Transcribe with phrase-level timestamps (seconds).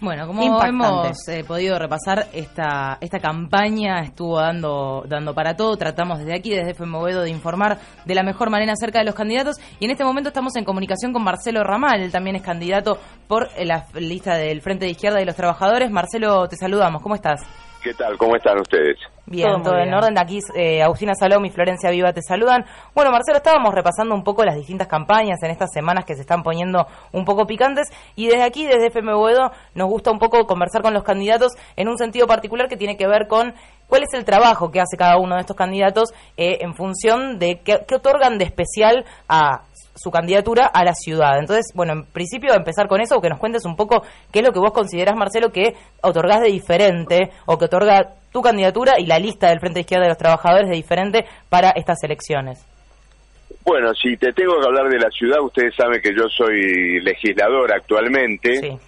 [0.00, 5.76] Bueno, como hemos eh, podido repasar, esta, esta campaña estuvo dando, dando para todo.
[5.76, 9.56] Tratamos desde aquí, desde FMOvedo, de informar de la mejor manera acerca de los candidatos.
[9.80, 12.00] Y en este momento estamos en comunicación con Marcelo Ramal.
[12.00, 15.90] Él también es candidato por la lista del Frente de Izquierda y los Trabajadores.
[15.90, 17.02] Marcelo, te saludamos.
[17.02, 17.40] ¿Cómo estás?
[17.82, 18.18] ¿Qué tal?
[18.18, 18.98] ¿Cómo están ustedes?
[19.26, 20.14] Bien, todo, en orden.
[20.14, 22.64] De aquí eh, Agustina Salom y Florencia Viva te saludan.
[22.94, 26.42] Bueno, Marcelo, estábamos repasando un poco las distintas campañas en estas semanas que se están
[26.42, 30.82] poniendo un poco picantes y desde aquí, desde FM Boedo, nos gusta un poco conversar
[30.82, 33.54] con los candidatos en un sentido particular que tiene que ver con
[33.86, 37.60] cuál es el trabajo que hace cada uno de estos candidatos eh, en función de
[37.64, 39.62] qué, qué otorgan de especial a
[39.98, 41.38] su candidatura a la ciudad.
[41.38, 44.02] Entonces, bueno, en principio empezar con eso, que nos cuentes un poco
[44.32, 48.42] qué es lo que vos considerás, Marcelo, que otorgás de diferente o que otorga tu
[48.42, 52.64] candidatura y la lista del Frente Izquierda de los Trabajadores de diferente para estas elecciones.
[53.64, 57.72] Bueno, si te tengo que hablar de la ciudad, ustedes saben que yo soy legislador
[57.72, 58.56] actualmente.
[58.60, 58.78] Sí.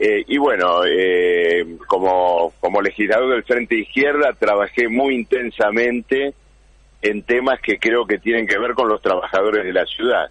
[0.00, 6.34] Eh, y bueno, eh, como, como legislador del Frente Izquierda trabajé muy intensamente
[7.02, 10.30] en temas que creo que tienen que ver con los trabajadores de la ciudad.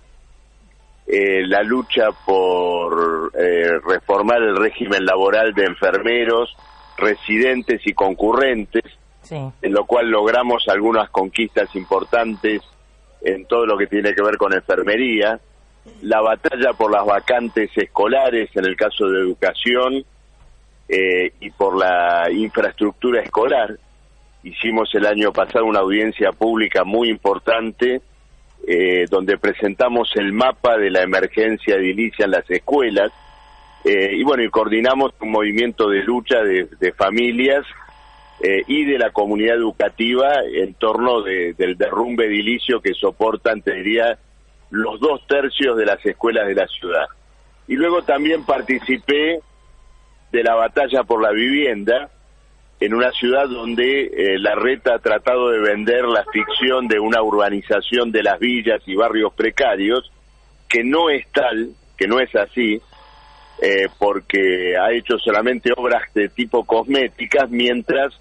[1.07, 6.53] Eh, la lucha por eh, reformar el régimen laboral de enfermeros,
[6.97, 8.83] residentes y concurrentes,
[9.29, 12.61] en lo cual logramos algunas conquistas importantes
[13.21, 15.39] en todo lo que tiene que ver con enfermería,
[16.01, 20.05] la batalla por las vacantes escolares en el caso de educación
[20.89, 23.77] eh, y por la infraestructura escolar,
[24.43, 28.01] hicimos el año pasado una audiencia pública muy importante
[28.67, 33.11] eh, donde presentamos el mapa de la emergencia edilicia en las escuelas
[33.83, 37.65] eh, y bueno, y coordinamos un movimiento de lucha de, familias
[38.41, 44.17] eh, y de la comunidad educativa en torno del derrumbe edilicio que soportan, te diría,
[44.71, 47.05] los dos tercios de las escuelas de la ciudad.
[47.67, 49.39] Y luego también participé
[50.31, 52.09] de la batalla por la vivienda,
[52.79, 57.21] en una ciudad donde eh, la reta ha tratado de vender la ficción de una
[57.23, 60.11] urbanización de las villas y barrios precarios,
[60.69, 62.79] que no es tal, que no es así,
[63.61, 68.13] eh, porque ha hecho solamente obras de tipo cosméticas mientras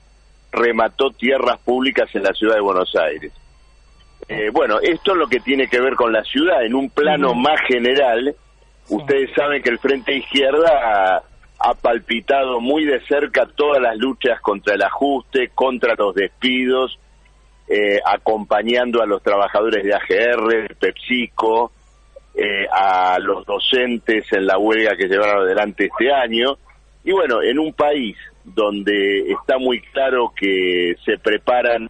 [0.51, 3.33] remató tierras públicas en la ciudad de Buenos Aires.
[4.29, 6.65] Eh, bueno, esto es lo que tiene que ver con la ciudad.
[6.65, 8.35] En un plano más general,
[8.89, 11.23] ustedes saben que el Frente Izquierda
[11.59, 16.99] ha palpitado muy de cerca todas las luchas contra el ajuste, contra los despidos,
[17.69, 21.73] eh, acompañando a los trabajadores de AGR, de PepsiCo,
[22.35, 26.59] eh, a los docentes en la huelga que llevaron adelante este año.
[27.03, 31.89] Y bueno, en un país donde está muy claro que se preparan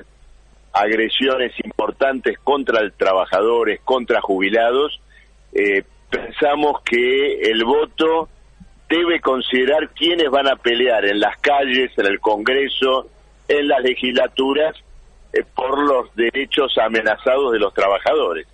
[0.72, 5.00] agresiones importantes contra trabajadores, contra jubilados,
[5.52, 8.28] eh, pensamos que el voto
[8.88, 13.08] debe considerar quiénes van a pelear en las calles, en el Congreso,
[13.48, 14.76] en las legislaturas,
[15.32, 18.46] eh, por los derechos amenazados de los trabajadores.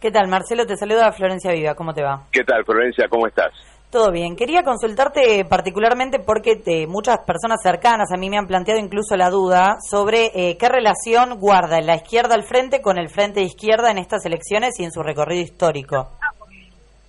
[0.00, 0.66] ¿Qué tal, Marcelo?
[0.66, 1.74] Te saluda Florencia Viva.
[1.74, 2.24] ¿Cómo te va?
[2.30, 3.08] ¿Qué tal, Florencia?
[3.08, 3.52] ¿Cómo estás?
[3.90, 4.34] Todo bien.
[4.34, 9.30] Quería consultarte particularmente porque te, muchas personas cercanas a mí me han planteado incluso la
[9.30, 13.92] duda sobre eh, qué relación guarda la izquierda al frente con el frente de izquierda
[13.92, 16.10] en estas elecciones y en su recorrido histórico.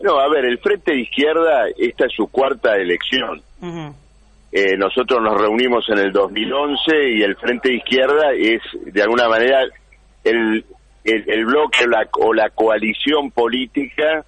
[0.06, 3.42] No, a ver, el Frente de Izquierda, esta es su cuarta elección.
[4.52, 9.28] Eh, nosotros nos reunimos en el 2011 y el Frente de Izquierda es, de alguna
[9.28, 9.64] manera,
[10.24, 10.64] el,
[11.04, 11.86] el, bloque
[12.20, 14.24] o la coalición política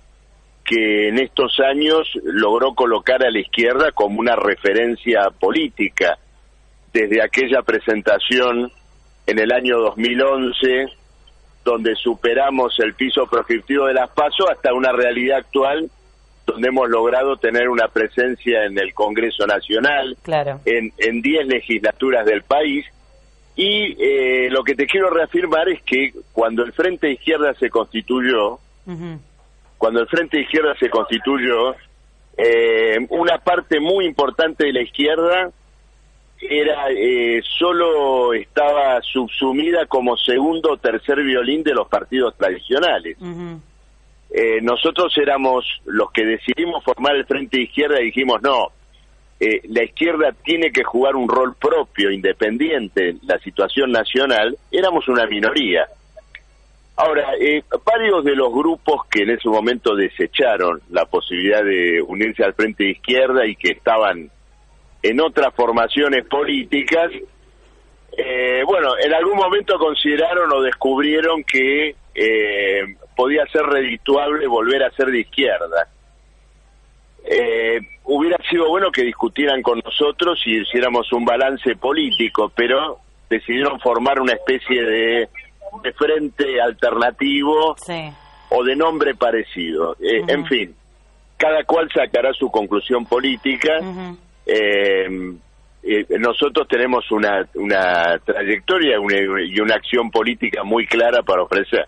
[0.66, 6.18] que en estos años logró colocar a la izquierda como una referencia política.
[6.92, 8.72] Desde aquella presentación
[9.28, 10.88] en el año 2011
[11.68, 15.90] donde superamos el piso proscriptivo de las PASO hasta una realidad actual
[16.46, 20.62] donde hemos logrado tener una presencia en el Congreso Nacional, claro.
[20.66, 22.86] en 10 legislaturas del país.
[23.58, 28.60] Y eh, lo que te quiero reafirmar es que cuando el Frente Izquierda se constituyó,
[29.78, 31.76] cuando el Frente Izquierda se constituyó,
[32.38, 35.52] eh, una parte muy importante de la izquierda
[36.42, 43.18] era eh, solo estaba subsumida como segundo o tercer violín de los partidos tradicionales.
[44.30, 48.72] Eh, nosotros éramos los que decidimos formar el Frente de Izquierda y dijimos, no,
[49.40, 55.08] eh, la izquierda tiene que jugar un rol propio, independiente en la situación nacional, éramos
[55.08, 55.88] una minoría.
[56.98, 57.28] Ahora,
[57.86, 62.86] varios de los grupos que en ese momento desecharon la posibilidad de unirse al Frente
[62.86, 64.32] de Izquierda y que estaban
[65.02, 67.12] en otras formaciones políticas,
[68.18, 74.92] eh, bueno, en algún momento consideraron o descubrieron que eh, podía ser redituable volver a
[74.92, 75.88] ser de izquierda.
[77.30, 83.00] Eh, hubiera sido bueno que discutieran con nosotros y hiciéramos un balance político, pero
[83.30, 85.30] decidieron formar una especie de,
[85.96, 87.76] frente alternativo
[88.50, 89.96] o de nombre parecido.
[90.00, 90.76] Eh, en fin,
[91.36, 93.80] cada cual sacará su conclusión política.
[94.48, 95.08] Eh,
[96.20, 98.98] nosotros tenemos una, una trayectoria
[99.46, 101.88] y una acción política muy clara para ofrecer.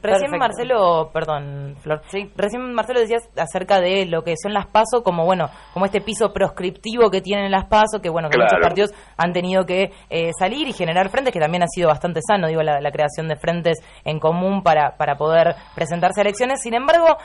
[0.00, 2.30] Recién Marcelo, perdón, Flor, sí.
[2.36, 6.32] recién Marcelo decías acerca de lo que son las PASO como bueno, como este piso
[6.32, 10.68] proscriptivo que tienen las PASO, que bueno, que muchos partidos han tenido que eh, salir
[10.68, 14.18] y generar frentes, que también ha sido bastante sano, digo, la, creación de frentes en
[14.20, 16.60] común para, para poder presentarse a elecciones.
[16.62, 17.16] Sin embargo,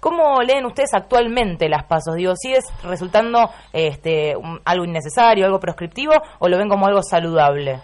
[0.00, 2.14] ¿Cómo leen ustedes actualmente las pasos?
[2.16, 4.34] Digo, ¿sigue resultando este,
[4.64, 7.80] algo innecesario, algo proscriptivo o lo ven como algo saludable?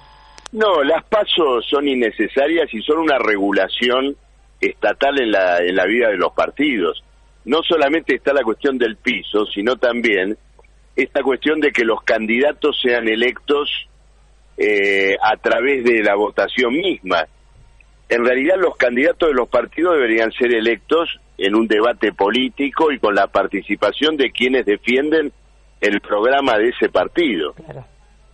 [0.52, 4.14] No, las pasos son innecesarias y son una regulación
[4.60, 7.02] estatal en la, en la vida de los partidos.
[7.44, 10.36] No solamente está la cuestión del piso, sino también
[10.94, 13.88] esta cuestión de que los candidatos sean electos
[14.56, 17.26] eh, a través de la votación misma.
[18.08, 22.98] En realidad los candidatos de los partidos deberían ser electos en un debate político y
[22.98, 25.32] con la participación de quienes defienden
[25.80, 27.54] el programa de ese partido.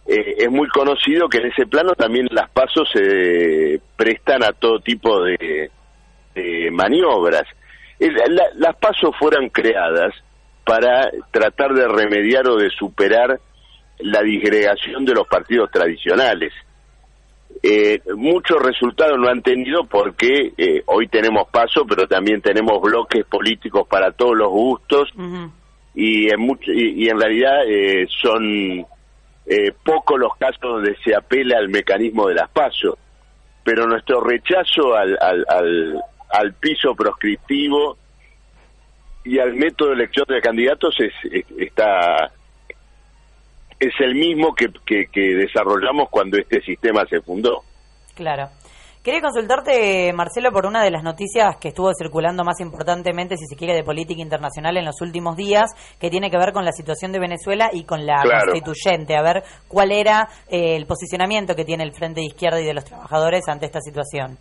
[0.07, 4.81] Eh, es muy conocido que en ese plano también las pasos se prestan a todo
[4.81, 5.71] tipo de,
[6.71, 7.45] maniobras.
[8.55, 10.15] las pasos fueron creadas
[10.65, 13.41] para tratar de remediar o de superar
[13.99, 16.53] la disgregación de los partidos tradicionales.
[17.63, 23.25] Eh, muchos resultados no han tenido porque eh, hoy tenemos paso, pero también tenemos bloques
[23.25, 25.13] políticos para todos los gustos
[25.95, 28.87] y, en y, en realidad eh, son
[29.47, 32.95] eh, pocos los casos donde se apela al mecanismo de las pasos.
[33.65, 36.01] Pero nuestro rechazo al, al,
[36.31, 37.99] al, piso proscriptivo
[39.25, 41.13] y al método de elección de candidatos es,
[41.59, 42.31] está
[43.81, 47.63] es el mismo que, que, desarrollamos cuando este sistema se fundó.
[48.15, 48.49] Claro.
[49.03, 53.57] Quería consultarte, Marcelo, por una de las noticias que estuvo circulando más importantemente, si se
[53.57, 55.71] quiere, de política internacional en los últimos días,
[56.01, 59.17] que tiene que ver con la situación de Venezuela y con la constituyente.
[59.17, 62.75] A ver cuál era eh, el posicionamiento que tiene el Frente de Izquierda y de
[62.75, 64.37] los Trabajadores ante esta situación.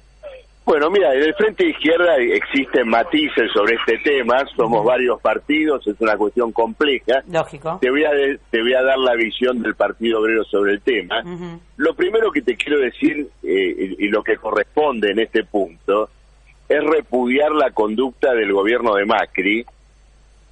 [0.67, 5.87] Bueno, mira, en el Frente de Izquierda existen matices sobre este tema, somos varios partidos,
[5.87, 7.23] es una cuestión compleja.
[7.31, 7.77] Lógico.
[7.79, 8.11] Te voy a,
[8.49, 11.23] te voy a dar la visión del Partido Obrero sobre el tema.
[11.77, 16.09] Lo primero que te quiero decir, eh, y, lo que corresponde en este punto,
[16.67, 19.65] es repudiar la conducta del gobierno de Macri,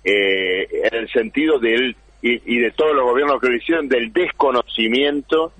[0.05, 5.51] eh, en el sentido del y, de todos los gobiernos que lo hicieron, del desconocimiento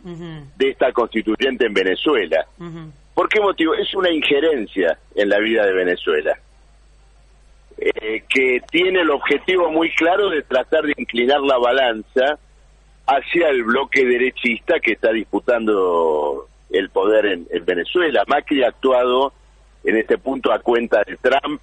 [0.56, 2.48] de esta constituyente en Venezuela.
[3.16, 3.74] ¿Por qué motivo?
[3.74, 6.38] Es una injerencia en la vida de Venezuela,
[7.78, 12.38] eh, que tiene el objetivo muy claro de tratar de inclinar la balanza
[13.08, 18.24] hacia el bloque derechista que está disputando el poder en, Venezuela.
[18.28, 19.32] Macri ha actuado
[19.86, 21.62] en este punto a cuenta de Trump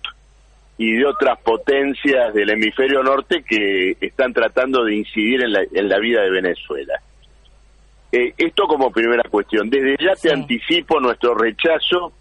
[0.79, 5.89] y de otras potencias del hemisferio norte que están tratando de incidir en la, en
[5.89, 7.03] la vida de Venezuela.
[8.13, 9.71] Eh, esto como primera cuestión.
[9.71, 12.13] Desde ya te anticipo nuestro rechazo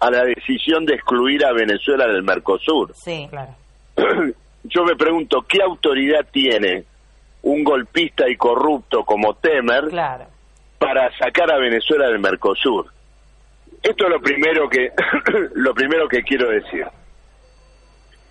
[0.00, 2.92] a la decisión de excluir a Venezuela del Mercosur.
[2.94, 3.54] Sí, claro.
[4.64, 6.84] Yo me pregunto, ¿qué autoridad tiene
[7.42, 9.84] un golpista y corrupto como Temer
[10.78, 12.86] para sacar a Venezuela del Mercosur?
[13.80, 14.90] Esto es lo primero que
[15.54, 16.84] lo primero que quiero decir.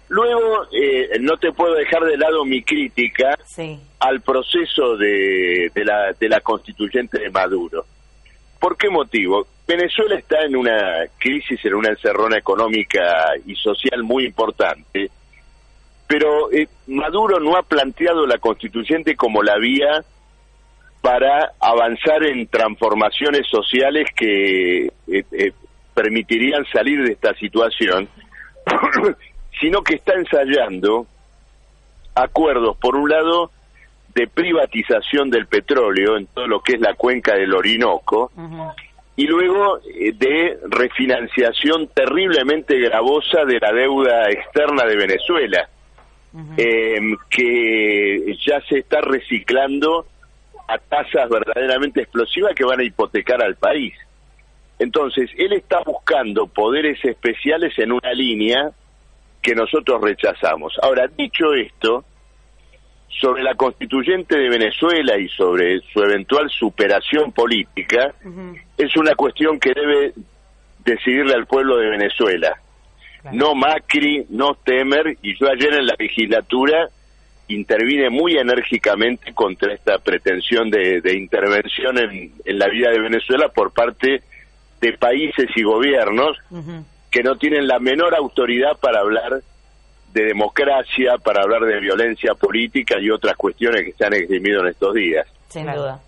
[0.08, 3.38] Luego, eh, no te puedo dejar de lado mi crítica
[4.00, 7.86] al proceso de, la, de la constituyente de Maduro.
[8.60, 9.48] ¿Por qué motivo?
[9.68, 13.02] Venezuela está en una crisis, en una encerrona económica
[13.46, 15.10] y social muy importante,
[16.08, 20.04] pero eh, Maduro no ha planteado la constituyente como la vía
[21.02, 25.52] para avanzar en transformaciones sociales que eh,
[25.96, 28.08] permitirían salir de esta situación
[29.60, 31.08] sino que está ensayando
[32.14, 33.52] acuerdos, por un lado,
[34.14, 38.32] de privatización del petróleo en todo lo que es la cuenca del Orinoco,
[39.18, 45.70] y luego eh, de refinanciación terriblemente gravosa de la deuda externa de Venezuela,
[46.58, 50.06] em, que ya se está reciclando
[50.68, 53.94] a tasas verdaderamente explosivas que van a hipotecar al país.
[54.80, 58.72] Entonces, él está buscando poderes especiales en una línea
[59.46, 60.74] que nosotros rechazamos.
[60.82, 62.04] Ahora, dicho esto,
[63.22, 68.12] sobre la constituyente de Venezuela y sobre su eventual superación política,
[68.75, 70.14] es una cuestión que debe
[70.84, 72.60] decidirle al pueblo de Venezuela.
[73.34, 76.90] No Macri, no Temer, y yo ayer en la legislatura
[77.48, 84.24] intervine muy enérgicamente contra esta pretensión de, intervención en, la vida de Venezuela por parte
[84.82, 86.36] de países y gobiernos
[87.15, 89.41] que no tienen la menor autoridad para hablar
[90.12, 94.67] de democracia, para hablar de violencia política y otras cuestiones que se han exprimido en
[94.67, 95.25] estos días.
[95.48, 96.01] Sin duda.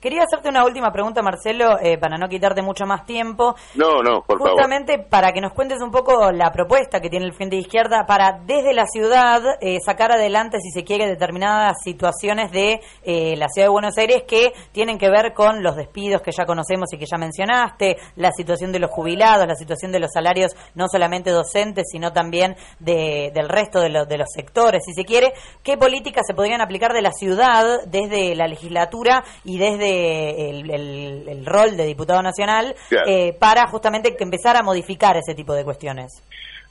[0.00, 3.54] Quería hacerte una última pregunta, Marcelo, eh, para no quitarte mucho más tiempo.
[3.74, 4.52] No, no, por favor.
[4.52, 8.06] Justamente para que nos cuentes un poco la propuesta que tiene el Frente de Izquierda
[8.06, 13.48] para desde la ciudad eh, sacar adelante, si se quiere, determinadas situaciones de eh, la
[13.48, 16.96] ciudad de Buenos Aires que tienen que ver con los despidos que ya conocemos y
[16.96, 21.30] que ya mencionaste, la situación de los jubilados, la situación de los salarios no solamente
[21.30, 25.34] docentes, sino también de, del resto de, de los sectores, si se quiere.
[25.62, 31.76] ¿Qué políticas se podrían aplicar de la ciudad desde la legislatura y desde el, rol
[31.76, 32.74] de diputado nacional
[33.06, 36.22] eh, para justamente empezar a modificar ese tipo de cuestiones.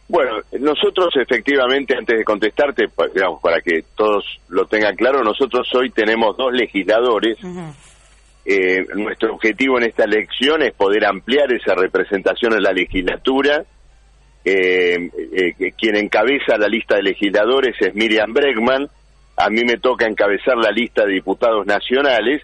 [0.07, 5.91] Bueno, nosotros efectivamente, antes de contestarte, digamos, para que todos lo tengan claro, nosotros hoy
[5.91, 7.37] tenemos dos legisladores.
[8.43, 13.63] Eh, nuestro objetivo en esta elección es poder ampliar esa representación en la legislatura.
[14.43, 14.97] Eh,
[15.77, 18.89] quien encabeza la lista de legisladores es Miriam Bregman.
[19.37, 22.41] A mí me toca encabezar la lista de diputados nacionales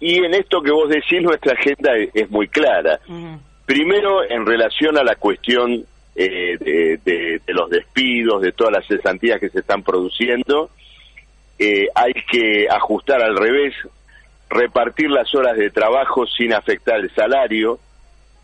[0.00, 3.00] y en esto que vos decís, nuestra agenda es, muy clara.
[3.64, 5.84] Primero, en relación a la cuestión
[6.14, 6.58] eh,
[7.04, 10.70] de, los despidos, de todas las cesantías que se están produciendo,
[11.58, 13.74] eh, hay que ajustar al revés,
[14.50, 17.78] repartir las horas de trabajo sin afectar el salario,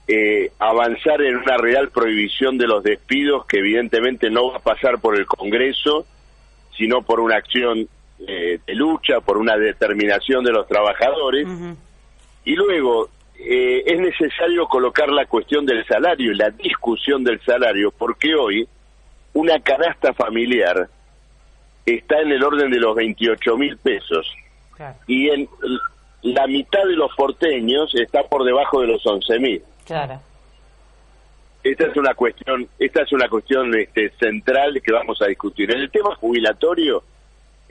[0.08, 4.98] eh, avanzar en una real prohibición de los despidos que evidentemente no va a pasar
[5.00, 6.06] por el Congreso,
[6.76, 7.86] sino por una acción
[8.26, 11.46] eh, de lucha, por una determinación de los trabajadores.
[12.44, 17.90] Y luego eh, es necesario colocar la cuestión del salario y la discusión del salario,
[17.90, 18.66] porque hoy
[19.34, 20.88] una canasta familiar
[21.84, 24.32] está en el orden de los 28 mil pesos
[25.06, 25.48] y en
[26.22, 29.62] la mitad de los porteños está por debajo de los 11 mil.
[29.84, 30.20] Claro.
[31.62, 35.70] Esta es una cuestión, esta es una cuestión este, central que vamos a discutir.
[35.70, 37.04] En el tema jubilatorio,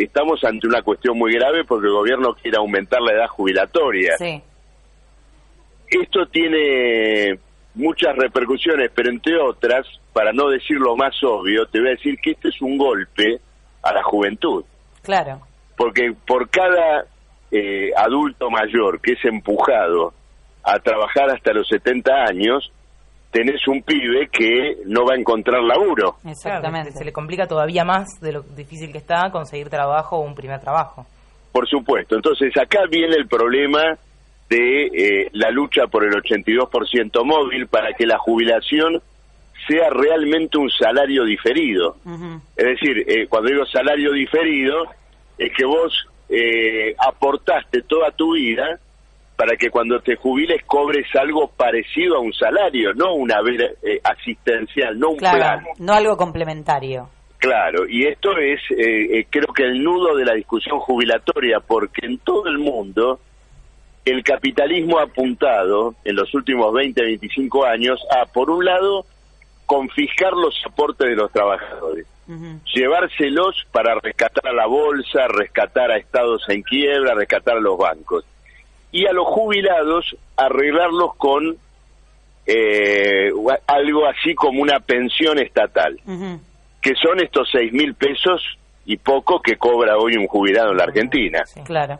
[0.03, 4.17] estamos ante una cuestión muy grave porque el gobierno quiere aumentar la edad jubilatoria.
[4.17, 4.41] Sí.
[5.89, 7.39] Esto tiene
[7.75, 12.17] muchas repercusiones, pero entre otras, para no decir lo más obvio, te voy a decir
[12.21, 13.39] que este es un golpe
[13.81, 14.63] a la juventud.
[15.01, 15.41] Claro.
[15.75, 17.05] Porque por cada
[17.51, 20.13] eh, adulto mayor que es empujado
[20.63, 22.71] a trabajar hasta los 70 años,
[23.31, 26.17] tenés un pibe que no va a encontrar laburo.
[26.25, 30.35] Exactamente, se le complica todavía más de lo difícil que está conseguir trabajo o un
[30.35, 31.05] primer trabajo.
[31.51, 33.97] Por supuesto, entonces acá viene el problema
[34.49, 39.01] de eh, la lucha por el 82% móvil para que la jubilación
[39.67, 41.95] sea realmente un salario diferido.
[42.57, 44.87] Es decir, eh, cuando digo salario diferido,
[45.37, 48.79] es que vos eh, aportaste toda tu vida
[49.41, 53.37] para que cuando te jubiles cobres algo parecido a un salario, no una
[53.81, 55.65] eh, asistencial, no un plan.
[55.79, 57.09] No algo complementario.
[57.39, 62.05] Claro, y esto es eh, eh, creo que el nudo de la discusión jubilatoria, porque
[62.05, 63.19] en todo el mundo
[64.05, 69.07] el capitalismo ha apuntado en los últimos 20, 25 años a, por un lado,
[69.65, 72.05] confiscar los aportes de los trabajadores,
[72.75, 78.23] llevárselos para rescatar a la bolsa, rescatar a estados en quiebra, rescatar a los bancos
[78.91, 81.55] y a los jubilados arreglarlos con
[82.45, 83.31] eh,
[83.67, 85.99] algo así como una pensión estatal,
[86.81, 90.83] que son estos seis mil pesos y poco que cobra hoy un jubilado en la
[90.83, 91.43] Argentina.
[91.63, 91.99] Claro.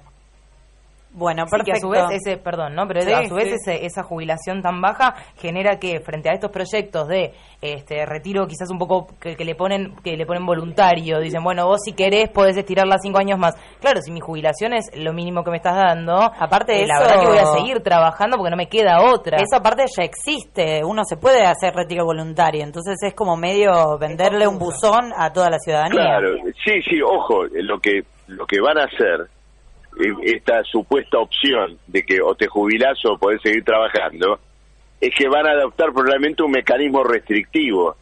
[1.14, 2.88] Bueno, porque a su vez ese, perdón, ¿no?
[2.88, 7.34] Pero a su vez esa jubilación tan baja genera que frente a estos proyectos de
[7.62, 11.82] este retiro quizás un poco que, le ponen que le ponen voluntario, dicen, bueno, vos
[11.84, 13.56] si querés podés estirarla cinco años más.
[13.82, 17.00] Claro, si mi jubilación es lo mínimo que me estás dando, aparte de eh, la
[17.00, 19.38] verdad que voy a seguir trabajando porque no me queda otra.
[19.38, 24.48] Eso aparte ya existe, uno se puede hacer retiro voluntario, entonces es como medio venderle
[24.48, 26.20] un buzón a toda la ciudadanía.
[26.20, 29.28] Claro, sí, sí, ojo, lo que lo que van a hacer
[30.24, 34.40] esta supuesta opción de que o te jubilás o podés seguir trabajando,
[35.00, 37.96] es que van a adoptar probablemente un mecanismo restrictivo.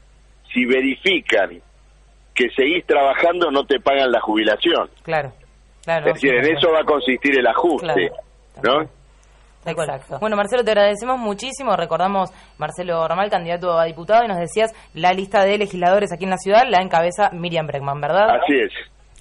[0.54, 1.62] Si verifican
[2.34, 4.90] que seguís trabajando, no te pagan la jubilación.
[5.04, 5.34] Claro,
[5.84, 6.08] claro.
[6.08, 8.12] Es decir, en eso va a consistir el ajuste,
[8.64, 9.00] ¿no?
[9.66, 10.20] Exacto.
[10.20, 11.76] Bueno, Marcelo, te agradecemos muchísimo.
[11.76, 16.32] Recordamos Marcelo Ramal, candidato a diputado, y nos decías la lista de legisladores aquí en
[16.32, 18.30] la ciudad la encabeza Miriam Bregman, ¿verdad?
[18.42, 18.72] Así es.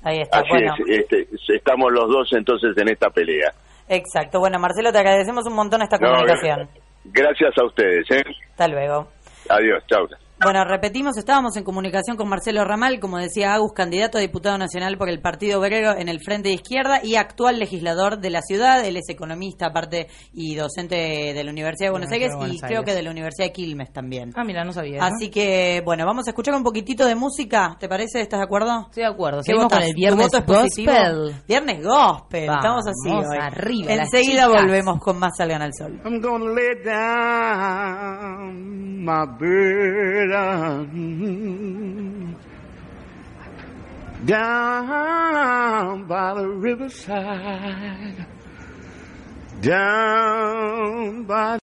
[0.05, 0.39] Ahí está.
[0.39, 3.53] Así es, este, estamos los dos entonces en esta pelea.
[3.89, 4.39] Exacto.
[4.41, 6.69] Bueno, Marcelo, te agradecemos un montón esta comunicación.
[7.05, 8.11] gracias a ustedes.
[8.11, 8.23] ¿eh?
[8.51, 9.09] Hasta luego.
[9.49, 10.07] Adiós, chao.
[10.41, 14.97] Bueno, repetimos, estábamos en comunicación con Marcelo Ramal, como decía Agus, candidato a diputado nacional
[14.97, 18.85] por el Partido Obrero en el Frente de Izquierda y actual legislador de la ciudad.
[18.85, 22.95] Él es economista, aparte, y docente de la Universidad de Buenos, Aires y creo que
[22.95, 24.31] de la Universidad de Quilmes también.
[24.37, 25.01] Ah, mira, no sabía.
[25.03, 28.21] Así que, bueno, vamos a escuchar un poquitito de música, ¿te parece?
[28.21, 28.83] ¿Estás de acuerdo?
[28.91, 29.43] Estoy de acuerdo.
[29.43, 31.35] Seguimos con el viernes gospel.
[31.49, 33.39] Viernes gospel, estamos así hoy.
[33.41, 33.93] arriba.
[33.93, 36.01] Enseguida volvemos con más Salgan al Sol.
[36.05, 39.27] I'm gonna lay down my
[40.29, 42.37] burden
[44.27, 48.27] down by the riverside,
[49.61, 51.58] down by